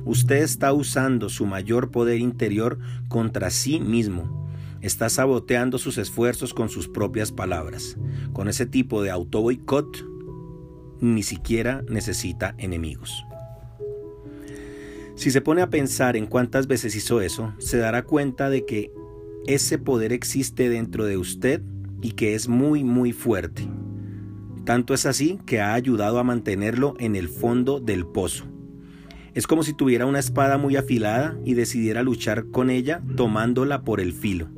usted 0.05 0.37
está 0.37 0.73
usando 0.73 1.31
su 1.31 1.47
mayor 1.47 1.91
poder 1.91 2.21
interior 2.21 2.79
contra 3.09 3.51
sí 3.51 3.81
mismo. 3.81 4.47
Está 4.83 5.09
saboteando 5.09 5.79
sus 5.79 5.97
esfuerzos 5.99 6.53
con 6.53 6.69
sus 6.69 6.87
propias 6.87 7.33
palabras. 7.33 7.97
Con 8.35 8.49
ese 8.49 8.67
tipo 8.67 9.03
de 9.03 9.11
auto 9.11 9.41
boicot 9.41 10.07
ni 11.01 11.23
siquiera 11.23 11.83
necesita 11.89 12.55
enemigos. 12.59 13.25
Si 15.17 15.31
se 15.31 15.41
pone 15.41 15.63
a 15.63 15.71
pensar 15.71 16.15
en 16.15 16.27
cuántas 16.27 16.67
veces 16.67 16.95
hizo 16.95 17.23
eso, 17.23 17.55
se 17.59 17.79
dará 17.79 18.05
cuenta 18.05 18.51
de 18.51 18.67
que 18.67 18.93
ese 19.47 19.79
poder 19.79 20.13
existe 20.13 20.69
dentro 20.69 21.05
de 21.05 21.17
usted 21.17 21.63
y 22.03 22.13
que 22.13 22.35
es 22.35 22.49
muy 22.49 22.85
muy 22.85 23.13
fuerte. 23.13 23.69
Tanto 24.65 24.95
es 24.95 25.07
así 25.07 25.39
que 25.47 25.61
ha 25.61 25.75
ayudado 25.75 26.19
a 26.19 26.25
mantenerlo 26.25 26.95
en 26.99 27.15
el 27.15 27.29
fondo 27.29 27.79
del 27.79 28.07
pozo. 28.07 28.45
Es 29.35 29.47
como 29.47 29.63
si 29.63 29.75
tuviera 29.75 30.07
una 30.07 30.19
espada 30.19 30.59
muy 30.59 30.77
afilada 30.77 31.39
y 31.45 31.55
decidiera 31.55 32.03
luchar 32.03 32.47
con 32.47 32.71
ella 32.71 33.03
tomándola 33.17 33.85
por 33.85 34.01
el 34.01 34.13
filo. 34.13 34.49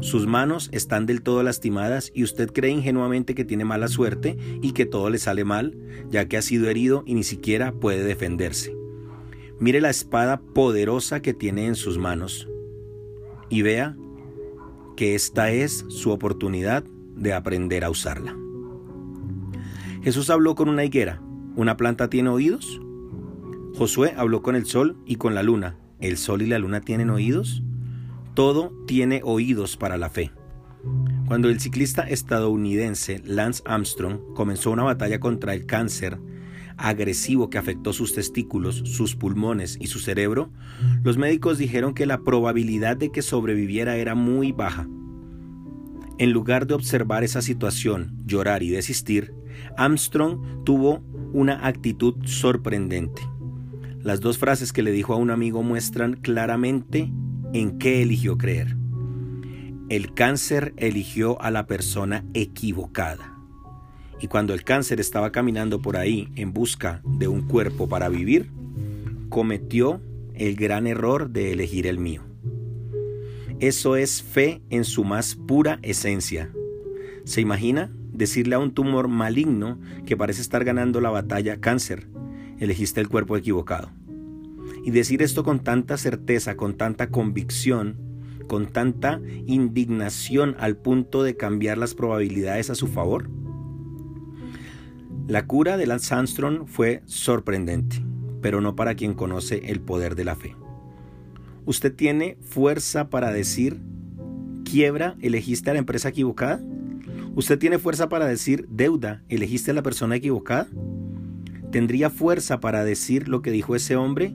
Sus 0.00 0.26
manos 0.26 0.68
están 0.72 1.06
del 1.06 1.22
todo 1.22 1.42
lastimadas 1.42 2.12
y 2.14 2.24
usted 2.24 2.52
cree 2.52 2.70
ingenuamente 2.70 3.34
que 3.34 3.44
tiene 3.44 3.64
mala 3.64 3.88
suerte 3.88 4.36
y 4.60 4.72
que 4.72 4.86
todo 4.86 5.08
le 5.10 5.18
sale 5.18 5.44
mal, 5.44 5.76
ya 6.10 6.26
que 6.26 6.36
ha 6.36 6.42
sido 6.42 6.68
herido 6.68 7.02
y 7.06 7.14
ni 7.14 7.24
siquiera 7.24 7.72
puede 7.72 8.04
defenderse. 8.04 8.76
Mire 9.60 9.80
la 9.80 9.90
espada 9.90 10.40
poderosa 10.40 11.20
que 11.20 11.34
tiene 11.34 11.66
en 11.66 11.74
sus 11.74 11.98
manos 11.98 12.48
y 13.48 13.62
vea 13.62 13.96
que 14.98 15.14
esta 15.14 15.52
es 15.52 15.84
su 15.90 16.10
oportunidad 16.10 16.82
de 17.14 17.32
aprender 17.32 17.84
a 17.84 17.90
usarla. 17.90 18.36
Jesús 20.02 20.28
habló 20.28 20.56
con 20.56 20.68
una 20.68 20.84
higuera. 20.84 21.22
¿Una 21.54 21.76
planta 21.76 22.10
tiene 22.10 22.30
oídos? 22.30 22.80
Josué 23.76 24.14
habló 24.16 24.42
con 24.42 24.56
el 24.56 24.66
sol 24.66 24.96
y 25.06 25.14
con 25.14 25.36
la 25.36 25.44
luna. 25.44 25.76
¿El 26.00 26.16
sol 26.16 26.42
y 26.42 26.46
la 26.46 26.58
luna 26.58 26.80
tienen 26.80 27.10
oídos? 27.10 27.62
Todo 28.34 28.72
tiene 28.88 29.20
oídos 29.22 29.76
para 29.76 29.98
la 29.98 30.10
fe. 30.10 30.32
Cuando 31.28 31.48
el 31.48 31.60
ciclista 31.60 32.02
estadounidense 32.02 33.22
Lance 33.24 33.62
Armstrong 33.66 34.34
comenzó 34.34 34.72
una 34.72 34.82
batalla 34.82 35.20
contra 35.20 35.54
el 35.54 35.64
cáncer 35.64 36.18
agresivo 36.78 37.50
que 37.50 37.58
afectó 37.58 37.92
sus 37.92 38.14
testículos, 38.14 38.82
sus 38.84 39.16
pulmones 39.16 39.76
y 39.80 39.88
su 39.88 39.98
cerebro, 39.98 40.50
los 41.02 41.18
médicos 41.18 41.58
dijeron 41.58 41.92
que 41.92 42.06
la 42.06 42.22
probabilidad 42.22 42.96
de 42.96 43.10
que 43.10 43.22
sobreviviera 43.22 43.96
era 43.96 44.14
muy 44.14 44.52
baja. 44.52 44.88
En 46.18 46.32
lugar 46.32 46.66
de 46.66 46.74
observar 46.74 47.24
esa 47.24 47.42
situación, 47.42 48.16
llorar 48.24 48.62
y 48.62 48.70
desistir, 48.70 49.34
Armstrong 49.76 50.64
tuvo 50.64 51.02
una 51.32 51.66
actitud 51.66 52.14
sorprendente. 52.24 53.22
Las 54.00 54.20
dos 54.20 54.38
frases 54.38 54.72
que 54.72 54.82
le 54.82 54.92
dijo 54.92 55.12
a 55.12 55.16
un 55.16 55.30
amigo 55.30 55.62
muestran 55.62 56.14
claramente 56.14 57.12
en 57.52 57.78
qué 57.78 58.02
eligió 58.02 58.38
creer. 58.38 58.76
El 59.88 60.12
cáncer 60.14 60.74
eligió 60.76 61.40
a 61.40 61.50
la 61.50 61.66
persona 61.66 62.24
equivocada. 62.34 63.37
Y 64.20 64.26
cuando 64.26 64.54
el 64.54 64.64
cáncer 64.64 65.00
estaba 65.00 65.32
caminando 65.32 65.80
por 65.80 65.96
ahí 65.96 66.28
en 66.34 66.52
busca 66.52 67.02
de 67.04 67.28
un 67.28 67.42
cuerpo 67.42 67.88
para 67.88 68.08
vivir, 68.08 68.50
cometió 69.28 70.00
el 70.34 70.56
gran 70.56 70.86
error 70.86 71.30
de 71.30 71.52
elegir 71.52 71.86
el 71.86 71.98
mío. 71.98 72.22
Eso 73.60 73.96
es 73.96 74.22
fe 74.22 74.62
en 74.70 74.84
su 74.84 75.04
más 75.04 75.34
pura 75.34 75.80
esencia. 75.82 76.52
¿Se 77.24 77.40
imagina 77.40 77.90
decirle 78.12 78.54
a 78.54 78.58
un 78.58 78.72
tumor 78.72 79.08
maligno 79.08 79.78
que 80.06 80.16
parece 80.16 80.40
estar 80.40 80.64
ganando 80.64 81.00
la 81.00 81.10
batalla 81.10 81.60
cáncer, 81.60 82.08
elegiste 82.58 83.00
el 83.00 83.08
cuerpo 83.08 83.36
equivocado? 83.36 83.90
Y 84.84 84.92
decir 84.92 85.22
esto 85.22 85.44
con 85.44 85.60
tanta 85.60 85.96
certeza, 85.96 86.56
con 86.56 86.76
tanta 86.76 87.08
convicción, 87.08 87.96
con 88.46 88.66
tanta 88.66 89.20
indignación 89.46 90.56
al 90.58 90.76
punto 90.76 91.22
de 91.22 91.36
cambiar 91.36 91.78
las 91.78 91.94
probabilidades 91.94 92.70
a 92.70 92.74
su 92.74 92.86
favor. 92.86 93.28
La 95.28 95.46
cura 95.46 95.76
de 95.76 95.86
Lance 95.86 96.14
Armstrong 96.14 96.66
fue 96.66 97.02
sorprendente, 97.04 98.02
pero 98.40 98.62
no 98.62 98.74
para 98.74 98.94
quien 98.94 99.12
conoce 99.12 99.70
el 99.70 99.78
poder 99.78 100.14
de 100.14 100.24
la 100.24 100.34
fe. 100.36 100.56
¿Usted 101.66 101.94
tiene 101.94 102.38
fuerza 102.40 103.10
para 103.10 103.30
decir, 103.30 103.78
quiebra, 104.64 105.16
elegiste 105.20 105.68
a 105.68 105.74
la 105.74 105.80
empresa 105.80 106.08
equivocada? 106.08 106.62
¿Usted 107.34 107.58
tiene 107.58 107.78
fuerza 107.78 108.08
para 108.08 108.24
decir, 108.24 108.68
deuda, 108.70 109.22
elegiste 109.28 109.72
a 109.72 109.74
la 109.74 109.82
persona 109.82 110.16
equivocada? 110.16 110.66
¿Tendría 111.70 112.08
fuerza 112.08 112.60
para 112.60 112.82
decir 112.82 113.28
lo 113.28 113.42
que 113.42 113.50
dijo 113.50 113.76
ese 113.76 113.96
hombre? 113.96 114.34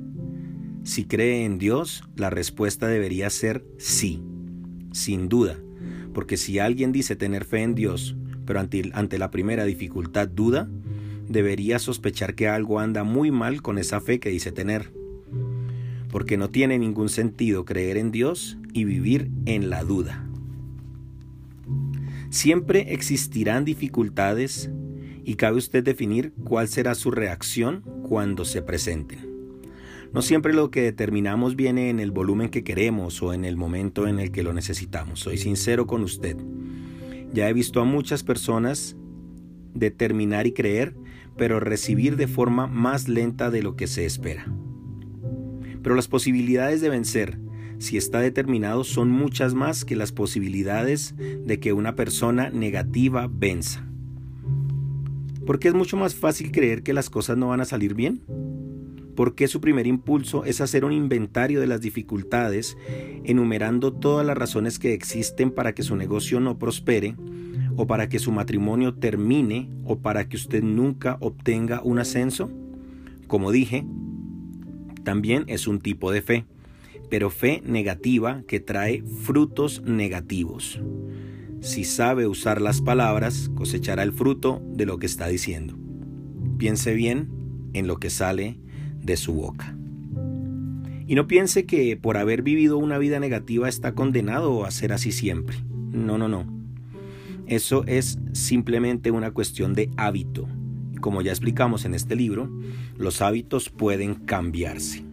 Si 0.84 1.06
cree 1.06 1.44
en 1.44 1.58
Dios, 1.58 2.04
la 2.16 2.30
respuesta 2.30 2.86
debería 2.86 3.32
ser 3.32 3.66
sí, 3.80 4.22
sin 4.92 5.28
duda, 5.28 5.58
porque 6.14 6.38
si 6.38 6.60
alguien 6.60 6.92
dice 6.92 7.16
tener 7.16 7.46
fe 7.46 7.64
en 7.64 7.74
Dios, 7.74 8.16
pero 8.46 8.60
ante, 8.60 8.92
ante, 8.94 9.18
la 9.18 9.32
primera 9.32 9.66
dificultad 9.66 10.28
duda, 10.28 10.70
debería 11.27 11.80
sospechar 11.80 12.36
que 12.36 12.48
algo 12.48 12.80
anda 12.80 13.03
muy 13.03 13.32
mal 13.32 13.62
con 13.62 13.77
esa 13.77 14.01
fe 14.01 14.20
que 14.20 14.30
dice 14.30 14.51
tener, 14.51 14.92
porque 16.10 16.38
no 16.38 16.50
tiene 16.50 16.77
ningún 16.77 17.10
sentido 17.10 17.65
creer 17.65 17.98
en 17.98 18.12
Dios 18.12 18.58
y 18.74 18.84
vivir 18.84 19.30
en 19.46 19.70
la 19.70 19.84
duda. 19.84 20.27
Siempre 22.30 22.94
existirán 22.94 23.65
dificultades 23.65 24.70
y 25.24 25.36
cabe 25.36 25.58
usted 25.58 25.84
definir 25.84 26.34
cuál 26.44 26.68
será 26.68 26.96
su 26.96 27.12
reacción 27.12 27.84
cuando 28.03 28.46
se 28.46 28.62
presenten. 28.62 29.34
No 30.13 30.22
siempre 30.22 30.53
lo 30.53 30.70
que 30.70 30.82
determinamos 30.82 31.56
viene 31.56 31.89
en 31.89 32.00
el 32.00 32.12
volumen 32.12 32.50
que 32.50 32.63
queremos 32.63 33.22
o 33.24 33.34
en 33.34 33.46
el 33.46 33.58
momento 33.58 34.08
en 34.08 34.20
el 34.20 34.32
que 34.32 34.44
lo 34.44 34.53
necesitamos. 34.53 35.22
Soy 35.22 35.38
sincero 35.38 35.88
con 35.88 36.03
usted. 36.03 36.38
Ya 37.34 37.50
he 37.50 37.53
visto 37.53 37.82
a 37.82 37.86
muchas 37.86 38.22
personas 38.22 38.96
determinar 39.74 40.46
y 40.46 40.51
creer, 40.51 40.94
pero 41.38 41.60
recibir 41.60 42.16
de 42.16 42.28
forma 42.28 42.68
más 42.68 43.08
lenta 43.08 43.50
de 43.50 43.63
lo 43.63 43.75
que 43.75 43.88
se 43.88 44.06
espera. 44.06 44.46
Pero 45.82 45.96
las 45.96 46.08
posibilidades 46.08 46.82
de 46.82 46.90
vencer, 46.90 47.40
si 47.80 47.98
está 47.98 48.20
determinado, 48.20 48.84
son 48.84 49.10
muchas 49.10 49.54
más 49.54 49.86
que 49.86 49.96
las 49.96 50.12
posibilidades 50.12 51.16
de 51.18 51.60
que 51.60 51.74
una 51.74 51.96
persona 51.96 52.50
negativa 52.50 53.30
venza. 53.32 53.86
Porque 55.46 55.68
es 55.68 55.74
mucho 55.74 55.98
más 55.98 56.16
fácil 56.16 56.52
creer 56.52 56.84
que 56.84 56.94
las 56.94 57.10
cosas 57.10 57.38
no 57.38 57.50
van 57.50 57.60
a 57.62 57.66
salir 57.66 57.94
bien 57.94 58.22
porque 59.16 59.48
su 59.48 59.62
primer 59.62 59.88
impulso 59.88 60.46
es 60.46 60.62
hacer 60.62 60.86
un 60.86 60.92
inventario 60.92 61.60
de 61.60 61.68
las 61.68 61.82
dificultades, 61.82 62.78
enumerando 63.24 63.94
todas 63.94 64.25
las 64.25 64.38
razones 64.38 64.80
que 64.80 64.94
existen 64.94 65.52
para 65.52 65.74
que 65.74 65.84
su 65.84 65.96
negocio 65.96 66.40
no 66.40 66.58
prospere, 66.58 67.16
o 67.75 67.88
para 67.88 68.10
que 68.10 68.20
su 68.20 68.32
matrimonio 68.32 68.94
termine, 68.94 69.70
o 69.86 70.00
para 70.00 70.27
que 70.27 70.36
usted 70.36 70.63
nunca 70.63 71.18
obtenga 71.20 71.82
un 71.84 72.00
ascenso? 72.00 72.50
Como 73.27 73.51
dije, 73.51 73.86
también 75.03 75.46
es 75.48 75.68
un 75.68 75.80
tipo 75.80 76.12
de 76.12 76.22
fe, 76.22 76.46
pero 77.10 77.30
fe 77.30 77.62
negativa 77.65 78.44
que 78.48 78.60
trae 78.60 79.03
frutos 79.03 79.82
negativos. 79.84 80.80
Si 81.62 81.84
sabe 81.84 82.27
usar 82.27 82.62
las 82.62 82.82
palabras, 82.82 83.50
cosechará 83.56 84.03
el 84.03 84.12
fruto 84.12 84.62
de 84.74 84.86
lo 84.86 84.98
que 84.98 85.06
está 85.06 85.27
diciendo. 85.27 85.77
Piense 86.58 86.94
bien 86.94 87.30
en 87.74 87.88
lo 87.88 87.98
que 87.98 88.10
sale 88.10 88.58
de 89.01 89.18
su 89.18 89.34
boca. 89.34 89.75
Y 91.06 91.15
no 91.15 91.27
piense 91.27 91.65
que 91.65 91.98
por 91.98 92.18
haber 92.18 92.42
vivido 92.42 92.77
una 92.77 92.98
vida 92.98 93.20
negativa 93.20 93.68
está 93.68 93.94
condenado 93.94 94.65
a 94.65 94.72
ser 94.72 94.94
así 94.94 95.12
siempre. 95.12 95.58
No, 95.92 96.18
no, 96.18 96.27
no. 96.27 96.62
Eso 97.48 97.84
es 97.86 98.20
simplemente 98.34 99.12
una 99.12 99.32
cuestión 99.32 99.74
de 99.74 99.90
hábito. 99.98 100.48
Como 101.02 101.22
ya 101.22 101.32
explicamos 101.32 101.86
en 101.86 101.94
este 101.94 102.16
libro, 102.16 102.50
los 102.98 103.22
hábitos 103.22 103.70
pueden 103.70 104.16
cambiarse. 104.16 105.04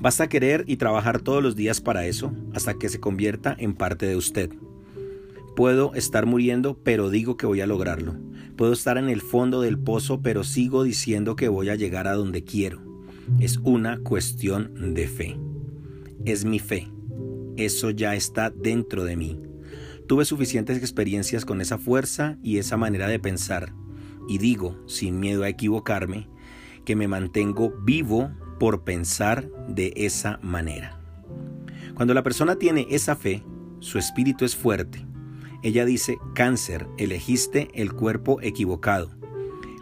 Basta 0.00 0.28
querer 0.28 0.64
y 0.66 0.76
trabajar 0.76 1.20
todos 1.20 1.42
los 1.42 1.56
días 1.56 1.80
para 1.80 2.06
eso 2.06 2.32
hasta 2.52 2.74
que 2.74 2.88
se 2.88 3.00
convierta 3.00 3.56
en 3.58 3.74
parte 3.74 4.06
de 4.06 4.16
usted. 4.16 4.50
Puedo 5.54 5.94
estar 5.94 6.26
muriendo, 6.26 6.76
pero 6.82 7.08
digo 7.08 7.36
que 7.36 7.46
voy 7.46 7.60
a 7.60 7.66
lograrlo. 7.66 8.14
Puedo 8.56 8.72
estar 8.72 8.98
en 8.98 9.08
el 9.08 9.22
fondo 9.22 9.60
del 9.62 9.78
pozo, 9.78 10.20
pero 10.20 10.44
sigo 10.44 10.82
diciendo 10.82 11.34
que 11.36 11.48
voy 11.48 11.70
a 11.70 11.76
llegar 11.76 12.08
a 12.08 12.14
donde 12.14 12.44
quiero. 12.44 12.80
Es 13.40 13.58
una 13.64 13.98
cuestión 13.98 14.94
de 14.94 15.08
fe. 15.08 15.38
Es 16.24 16.44
mi 16.44 16.58
fe. 16.58 16.88
Eso 17.56 17.90
ya 17.90 18.14
está 18.14 18.50
dentro 18.50 19.04
de 19.04 19.16
mí. 19.16 19.45
Tuve 20.06 20.24
suficientes 20.24 20.78
experiencias 20.78 21.44
con 21.44 21.60
esa 21.60 21.78
fuerza 21.78 22.36
y 22.42 22.58
esa 22.58 22.76
manera 22.76 23.08
de 23.08 23.18
pensar. 23.18 23.72
Y 24.28 24.38
digo, 24.38 24.76
sin 24.86 25.18
miedo 25.18 25.42
a 25.42 25.48
equivocarme, 25.48 26.28
que 26.84 26.94
me 26.94 27.08
mantengo 27.08 27.74
vivo 27.82 28.30
por 28.60 28.84
pensar 28.84 29.50
de 29.68 29.92
esa 29.96 30.38
manera. 30.42 31.00
Cuando 31.94 32.14
la 32.14 32.22
persona 32.22 32.56
tiene 32.56 32.86
esa 32.90 33.16
fe, 33.16 33.42
su 33.80 33.98
espíritu 33.98 34.44
es 34.44 34.54
fuerte. 34.54 35.04
Ella 35.62 35.84
dice, 35.84 36.18
cáncer, 36.34 36.86
elegiste 36.98 37.68
el 37.74 37.92
cuerpo 37.92 38.40
equivocado. 38.42 39.10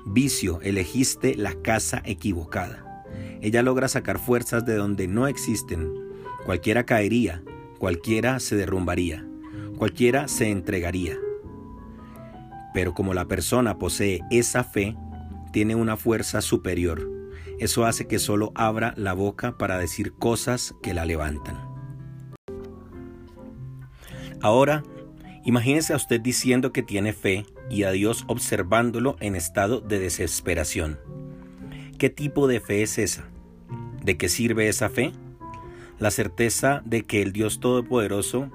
Vicio, 0.06 0.60
elegiste 0.62 1.34
la 1.34 1.54
casa 1.54 2.00
equivocada. 2.04 3.04
Ella 3.42 3.62
logra 3.62 3.88
sacar 3.88 4.18
fuerzas 4.18 4.64
de 4.64 4.76
donde 4.76 5.06
no 5.06 5.26
existen. 5.26 5.92
Cualquiera 6.46 6.86
caería, 6.86 7.42
cualquiera 7.78 8.40
se 8.40 8.56
derrumbaría, 8.56 9.26
cualquiera 9.76 10.28
se 10.28 10.50
entregaría. 10.50 11.16
Pero 12.72 12.94
como 12.94 13.14
la 13.14 13.26
persona 13.26 13.78
posee 13.78 14.20
esa 14.30 14.64
fe, 14.64 14.96
tiene 15.52 15.74
una 15.74 15.96
fuerza 15.96 16.40
superior. 16.40 17.08
Eso 17.60 17.86
hace 17.86 18.06
que 18.06 18.18
solo 18.18 18.52
abra 18.54 18.94
la 18.96 19.12
boca 19.12 19.56
para 19.56 19.78
decir 19.78 20.12
cosas 20.12 20.74
que 20.82 20.94
la 20.94 21.04
levantan. 21.04 21.56
Ahora, 24.42 24.82
imagínese 25.44 25.92
a 25.92 25.96
usted 25.96 26.20
diciendo 26.20 26.72
que 26.72 26.82
tiene 26.82 27.12
fe 27.12 27.46
y 27.70 27.84
a 27.84 27.92
Dios 27.92 28.24
observándolo 28.26 29.16
en 29.20 29.36
estado 29.36 29.80
de 29.80 29.98
desesperación. 30.00 30.98
¿Qué 31.98 32.10
tipo 32.10 32.48
de 32.48 32.60
fe 32.60 32.82
es 32.82 32.98
esa? 32.98 33.28
¿De 34.02 34.16
qué 34.16 34.28
sirve 34.28 34.68
esa 34.68 34.88
fe? 34.88 35.12
La 35.98 36.10
certeza 36.10 36.82
de 36.84 37.04
que 37.04 37.22
el 37.22 37.32
Dios 37.32 37.60
Todopoderoso 37.60 38.50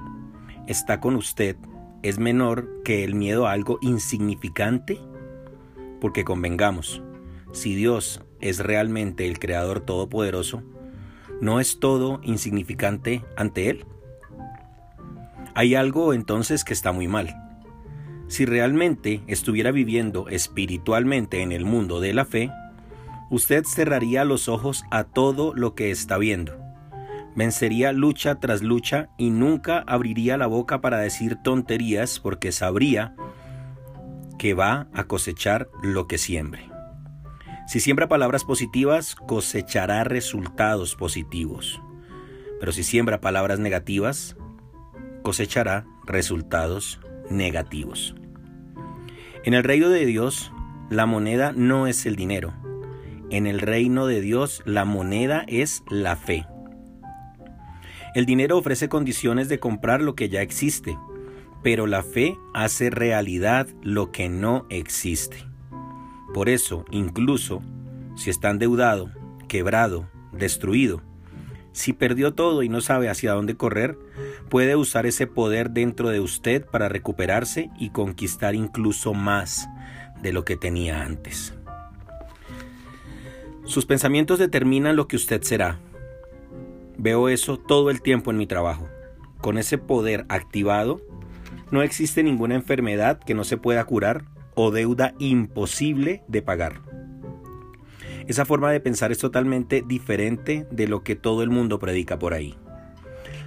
está 0.69 0.99
con 0.99 1.15
usted 1.15 1.57
es 2.03 2.19
menor 2.19 2.81
que 2.85 3.03
el 3.03 3.15
miedo 3.15 3.47
a 3.47 3.51
algo 3.51 3.79
insignificante? 3.81 4.99
Porque 5.99 6.23
convengamos, 6.23 7.01
si 7.51 7.75
Dios 7.75 8.21
es 8.39 8.59
realmente 8.59 9.27
el 9.27 9.39
Creador 9.39 9.81
Todopoderoso, 9.81 10.63
¿no 11.41 11.59
es 11.59 11.79
todo 11.79 12.21
insignificante 12.23 13.25
ante 13.35 13.69
Él? 13.69 13.85
Hay 15.55 15.75
algo 15.75 16.13
entonces 16.13 16.63
que 16.63 16.73
está 16.73 16.91
muy 16.91 17.07
mal. 17.07 17.35
Si 18.27 18.45
realmente 18.45 19.23
estuviera 19.25 19.71
viviendo 19.71 20.29
espiritualmente 20.29 21.41
en 21.41 21.51
el 21.51 21.65
mundo 21.65 21.99
de 21.99 22.13
la 22.13 22.25
fe, 22.25 22.51
usted 23.31 23.63
cerraría 23.65 24.23
los 24.23 24.47
ojos 24.47 24.83
a 24.91 25.03
todo 25.03 25.53
lo 25.55 25.73
que 25.73 25.89
está 25.89 26.19
viendo. 26.19 26.68
Vencería 27.39 27.93
lucha 27.93 28.35
tras 28.41 28.61
lucha 28.61 29.07
y 29.17 29.29
nunca 29.29 29.85
abriría 29.87 30.35
la 30.35 30.45
boca 30.45 30.81
para 30.81 30.97
decir 30.97 31.37
tonterías 31.41 32.19
porque 32.19 32.51
sabría 32.51 33.15
que 34.37 34.53
va 34.53 34.89
a 34.93 35.05
cosechar 35.05 35.69
lo 35.81 36.05
que 36.05 36.17
siembre. 36.17 36.69
Si 37.65 37.79
siembra 37.79 38.09
palabras 38.09 38.43
positivas, 38.43 39.15
cosechará 39.15 40.03
resultados 40.03 40.97
positivos. 40.97 41.81
Pero 42.59 42.73
si 42.73 42.83
siembra 42.83 43.21
palabras 43.21 43.57
negativas, 43.57 44.35
cosechará 45.23 45.85
resultados 46.05 46.99
negativos. 47.29 48.15
En 49.45 49.53
el 49.53 49.63
reino 49.63 49.87
de 49.87 50.05
Dios, 50.05 50.51
la 50.89 51.05
moneda 51.05 51.53
no 51.55 51.87
es 51.87 52.05
el 52.05 52.17
dinero, 52.17 52.53
en 53.29 53.47
el 53.47 53.61
reino 53.61 54.07
de 54.07 54.19
Dios 54.19 54.61
la 54.65 54.83
moneda 54.83 55.45
es 55.47 55.83
la 55.89 56.17
fe. 56.17 56.45
El 58.15 58.25
dinero 58.25 58.57
ofrece 58.57 58.89
condiciones 58.89 59.49
de 59.49 59.59
comprar 59.59 60.01
lo 60.01 60.15
que 60.15 60.29
ya 60.29 60.41
existe, 60.41 60.97
pero 61.63 61.87
la 61.87 62.03
fe 62.03 62.37
hace 62.53 62.89
realidad 62.89 63.67
lo 63.81 64.11
que 64.11 64.29
no 64.29 64.65
existe. 64.69 65.45
Por 66.33 66.49
eso, 66.49 66.85
incluso 66.91 67.61
si 68.15 68.29
está 68.29 68.49
endeudado, 68.49 69.11
quebrado, 69.47 70.09
destruido, 70.31 71.01
si 71.71 71.93
perdió 71.93 72.33
todo 72.33 72.63
y 72.63 72.69
no 72.69 72.81
sabe 72.81 73.09
hacia 73.09 73.33
dónde 73.33 73.55
correr, 73.55 73.97
puede 74.49 74.75
usar 74.75 75.05
ese 75.05 75.27
poder 75.27 75.71
dentro 75.71 76.09
de 76.09 76.19
usted 76.19 76.65
para 76.65 76.89
recuperarse 76.89 77.69
y 77.77 77.91
conquistar 77.91 78.55
incluso 78.55 79.13
más 79.13 79.69
de 80.21 80.33
lo 80.33 80.43
que 80.45 80.57
tenía 80.57 81.03
antes. 81.03 81.53
Sus 83.65 83.85
pensamientos 83.85 84.39
determinan 84.39 84.95
lo 84.95 85.07
que 85.07 85.15
usted 85.15 85.43
será. 85.43 85.79
Veo 87.01 87.29
eso 87.29 87.57
todo 87.57 87.91
el 87.91 88.01
tiempo 88.01 88.29
en 88.29 88.35
mi 88.35 88.45
trabajo. 88.45 88.89
Con 89.39 89.57
ese 89.57 89.77
poder 89.77 90.25
activado, 90.27 90.99
no 91.71 91.81
existe 91.81 92.23
ninguna 92.23 92.55
enfermedad 92.55 93.19
que 93.19 93.33
no 93.33 93.45
se 93.45 93.55
pueda 93.55 93.85
curar 93.85 94.25
o 94.53 94.69
deuda 94.69 95.13
imposible 95.17 96.23
de 96.27 96.41
pagar. 96.41 96.81
Esa 98.27 98.43
forma 98.43 98.69
de 98.69 98.81
pensar 98.81 99.13
es 99.13 99.17
totalmente 99.17 99.81
diferente 99.81 100.67
de 100.71 100.89
lo 100.89 101.01
que 101.01 101.15
todo 101.15 101.41
el 101.41 101.49
mundo 101.49 101.79
predica 101.79 102.19
por 102.19 102.33
ahí. 102.33 102.57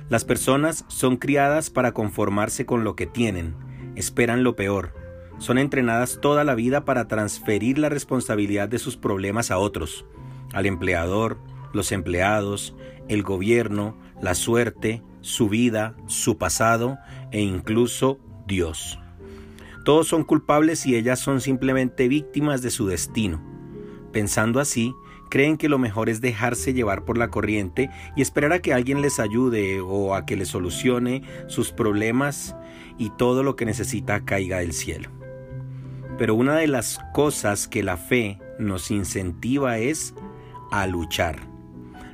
Las 0.09 0.25
personas 0.25 0.87
son 0.89 1.19
criadas 1.19 1.69
para 1.69 1.93
conformarse 1.93 2.65
con 2.65 2.85
lo 2.85 2.97
que 2.97 3.07
tienen, 3.07 3.55
esperan 3.97 4.45
lo 4.45 4.57
peor, 4.57 4.95
son 5.37 5.59
entrenadas 5.59 6.21
toda 6.23 6.45
la 6.45 6.55
vida 6.55 6.87
para 6.87 7.07
transferir 7.07 7.77
la 7.77 7.91
responsabilidad 7.91 8.71
de 8.71 8.79
sus 8.79 8.97
problemas 8.97 9.51
a 9.51 9.59
otros, 9.59 10.07
al 10.55 10.65
empleador, 10.65 11.37
los 11.75 11.93
empleados, 11.93 12.75
el 13.09 13.23
gobierno, 13.23 13.97
la 14.21 14.35
suerte, 14.35 15.03
su 15.21 15.49
vida, 15.49 15.95
su 16.07 16.39
pasado 16.39 16.99
e 17.31 17.41
incluso 17.41 18.19
Dios. 18.47 18.99
Todos 19.85 20.07
son 20.09 20.25
culpables 20.25 20.87
y 20.87 20.95
ellas 20.95 21.19
son 21.19 21.41
simplemente 21.41 22.09
víctimas 22.09 22.63
de 22.63 22.71
su 22.71 22.87
destino. 22.87 23.43
Pensando 24.13 24.61
así, 24.61 24.95
creen 25.31 25.57
que 25.57 25.69
lo 25.69 25.79
mejor 25.79 26.09
es 26.09 26.21
dejarse 26.21 26.75
llevar 26.75 27.05
por 27.05 27.19
la 27.19 27.31
corriente 27.31 27.91
y 28.15 28.23
esperar 28.23 28.53
a 28.53 28.59
que 28.61 28.75
alguien 28.75 29.01
les 29.01 29.19
ayude 29.19 29.81
o 29.81 30.15
a 30.15 30.27
que 30.27 30.37
les 30.37 30.49
solucione 30.49 31.23
sus 31.49 31.73
problemas 31.73 32.55
y 32.99 33.11
todo 33.11 33.43
lo 33.43 33.57
que 33.57 33.65
necesita 33.65 34.25
caiga 34.25 34.59
del 34.59 34.73
cielo. 34.73 35.11
Pero 36.19 36.35
una 36.35 36.57
de 36.57 36.69
las 36.69 37.01
cosas 37.15 37.67
que 37.67 37.83
la 37.83 37.97
fe 37.97 38.39
nos 38.59 38.91
incentiva 38.91 39.79
es 39.79 40.15
a 40.71 40.87
luchar. 40.87 41.41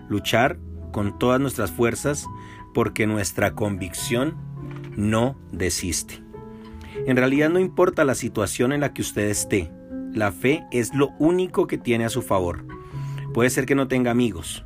Luchar 0.09 0.59
con 0.93 1.19
todas 1.19 1.41
nuestras 1.41 1.71
fuerzas 1.71 2.27
porque 2.75 3.07
nuestra 3.07 3.55
convicción 3.55 4.37
no 4.97 5.37
desiste. 5.53 6.23
En 7.07 7.17
realidad 7.17 7.51
no 7.51 7.61
importa 7.61 8.05
la 8.05 8.15
situación 8.15 8.73
en 8.73 8.81
la 8.81 8.93
que 8.93 9.03
usted 9.03 9.29
esté, 9.29 9.71
la 10.13 10.33
fe 10.33 10.65
es 10.71 10.95
lo 10.95 11.11
único 11.19 11.67
que 11.67 11.79
tiene 11.79 12.05
a 12.05 12.11
su 12.11 12.23
favor. 12.23 12.65
Puede 13.33 13.51
ser 13.51 13.67
que 13.67 13.75
no 13.75 13.89
tenga 13.89 14.11
amigos, 14.11 14.65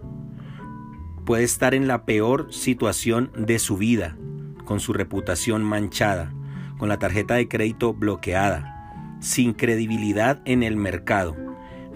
puede 1.25 1.45
estar 1.45 1.75
en 1.75 1.87
la 1.87 2.05
peor 2.05 2.53
situación 2.53 3.31
de 3.37 3.59
su 3.59 3.77
vida, 3.77 4.17
con 4.65 4.81
su 4.81 4.93
reputación 4.93 5.63
manchada, 5.63 6.33
con 6.79 6.89
la 6.89 6.99
tarjeta 6.99 7.35
de 7.35 7.49
crédito 7.49 7.93
bloqueada, 7.95 9.19
sin 9.21 9.53
credibilidad 9.53 10.41
en 10.45 10.63
el 10.63 10.77
mercado, 10.77 11.37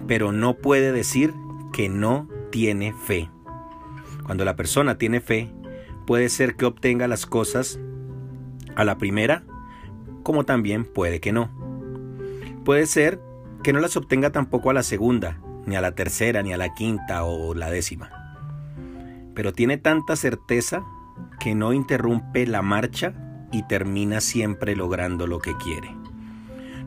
pero 0.07 0.31
no 0.31 0.55
puede 0.55 0.91
decir 0.91 1.33
que 1.73 1.89
no 1.89 2.29
tiene 2.51 2.93
fe. 2.93 3.29
Cuando 4.27 4.43
la 4.43 4.57
persona 4.57 4.97
tiene 4.97 5.21
fe, 5.21 5.49
puede 6.05 6.27
ser 6.27 6.57
que 6.57 6.65
obtenga 6.65 7.07
las 7.07 7.25
cosas 7.25 7.79
a 8.75 8.83
la 8.83 8.97
primera, 8.97 9.45
como 10.21 10.43
también 10.43 10.83
puede 10.83 11.21
que 11.21 11.31
no. 11.31 11.49
Puede 12.65 12.87
ser 12.87 13.21
que 13.63 13.71
no 13.71 13.79
las 13.79 13.95
obtenga 13.95 14.33
tampoco 14.33 14.69
a 14.69 14.73
la 14.73 14.83
segunda, 14.83 15.39
ni 15.65 15.77
a 15.77 15.81
la 15.81 15.93
tercera, 15.93 16.43
ni 16.43 16.51
a 16.51 16.57
la 16.57 16.73
quinta 16.73 17.23
o 17.23 17.53
la 17.53 17.71
décima. 17.71 18.11
Pero 19.33 19.53
tiene 19.53 19.77
tanta 19.77 20.17
certeza 20.17 20.83
que 21.39 21.55
no 21.55 21.71
interrumpe 21.71 22.45
la 22.45 22.61
marcha 22.61 23.13
y 23.53 23.63
termina 23.63 24.19
siempre 24.19 24.75
logrando 24.75 25.25
lo 25.25 25.39
que 25.39 25.55
quiere. 25.55 25.95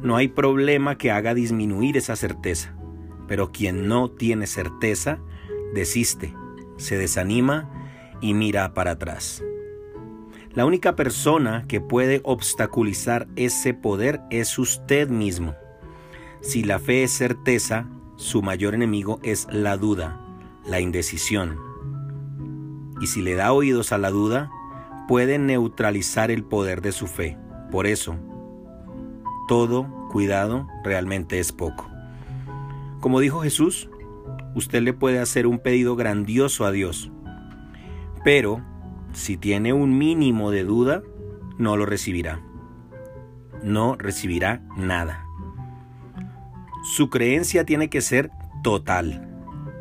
No 0.02 0.16
hay 0.16 0.28
problema 0.28 0.98
que 0.98 1.10
haga 1.10 1.32
disminuir 1.32 1.96
esa 1.96 2.16
certeza, 2.16 2.74
pero 3.26 3.50
quien 3.50 3.88
no 3.88 4.10
tiene 4.10 4.46
certeza 4.46 5.20
desiste, 5.72 6.34
se 6.80 6.96
desanima 6.98 7.68
y 8.20 8.34
mira 8.34 8.74
para 8.74 8.92
atrás. 8.92 9.42
La 10.52 10.66
única 10.66 10.96
persona 10.96 11.64
que 11.68 11.80
puede 11.80 12.20
obstaculizar 12.24 13.28
ese 13.36 13.72
poder 13.72 14.20
es 14.30 14.58
usted 14.58 15.08
mismo. 15.08 15.54
Si 16.40 16.64
la 16.64 16.78
fe 16.78 17.04
es 17.04 17.12
certeza, 17.12 17.86
su 18.16 18.42
mayor 18.42 18.74
enemigo 18.74 19.20
es 19.22 19.46
la 19.52 19.76
duda, 19.76 20.20
la 20.66 20.80
indecisión. 20.80 21.58
Y 23.00 23.06
si 23.06 23.22
le 23.22 23.34
da 23.34 23.52
oídos 23.52 23.92
a 23.92 23.98
la 23.98 24.10
duda, 24.10 24.50
puede 25.06 25.38
neutralizar 25.38 26.30
el 26.30 26.44
poder 26.44 26.82
de 26.82 26.92
su 26.92 27.06
fe. 27.06 27.38
Por 27.70 27.86
eso, 27.86 28.16
todo 29.48 29.86
cuidado 30.10 30.66
realmente 30.82 31.38
es 31.38 31.52
poco. 31.52 31.88
Como 33.00 33.20
dijo 33.20 33.40
Jesús, 33.40 33.89
usted 34.54 34.82
le 34.82 34.92
puede 34.92 35.18
hacer 35.18 35.46
un 35.46 35.58
pedido 35.58 35.96
grandioso 35.96 36.64
a 36.64 36.70
Dios, 36.70 37.10
pero 38.24 38.62
si 39.12 39.36
tiene 39.36 39.72
un 39.72 39.96
mínimo 39.96 40.50
de 40.50 40.64
duda, 40.64 41.02
no 41.58 41.76
lo 41.76 41.86
recibirá. 41.86 42.40
No 43.62 43.96
recibirá 43.96 44.62
nada. 44.76 45.26
Su 46.82 47.10
creencia 47.10 47.64
tiene 47.64 47.90
que 47.90 48.00
ser 48.00 48.30
total, 48.62 49.28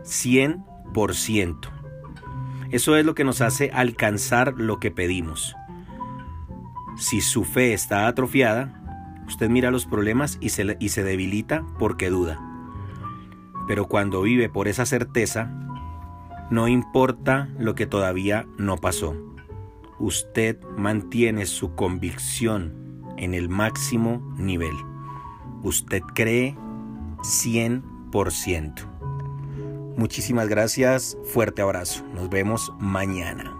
100%. 0.03 1.69
Eso 2.71 2.95
es 2.97 3.05
lo 3.05 3.15
que 3.15 3.23
nos 3.23 3.41
hace 3.41 3.71
alcanzar 3.73 4.53
lo 4.57 4.79
que 4.79 4.91
pedimos. 4.91 5.55
Si 6.97 7.21
su 7.21 7.45
fe 7.45 7.73
está 7.73 8.07
atrofiada, 8.07 9.23
usted 9.27 9.49
mira 9.49 9.71
los 9.71 9.85
problemas 9.85 10.37
y 10.41 10.49
se, 10.49 10.75
y 10.79 10.89
se 10.89 11.03
debilita 11.03 11.65
porque 11.79 12.09
duda. 12.09 12.48
Pero 13.69 13.87
cuando 13.87 14.23
vive 14.23 14.49
por 14.49 14.67
esa 14.67 14.87
certeza, 14.87 15.45
no 16.49 16.67
importa 16.67 17.49
lo 17.59 17.75
que 17.75 17.85
todavía 17.85 18.47
no 18.57 18.77
pasó. 18.77 19.15
Usted 19.99 20.59
mantiene 20.75 21.45
su 21.45 21.75
convicción 21.75 23.05
en 23.17 23.35
el 23.35 23.47
máximo 23.47 24.33
nivel. 24.39 24.73
Usted 25.61 26.01
cree 26.15 26.57
100%. 27.19 28.73
Muchísimas 29.97 30.47
gracias, 30.47 31.15
fuerte 31.25 31.61
abrazo. 31.61 32.03
Nos 32.15 32.27
vemos 32.27 32.73
mañana. 32.79 33.58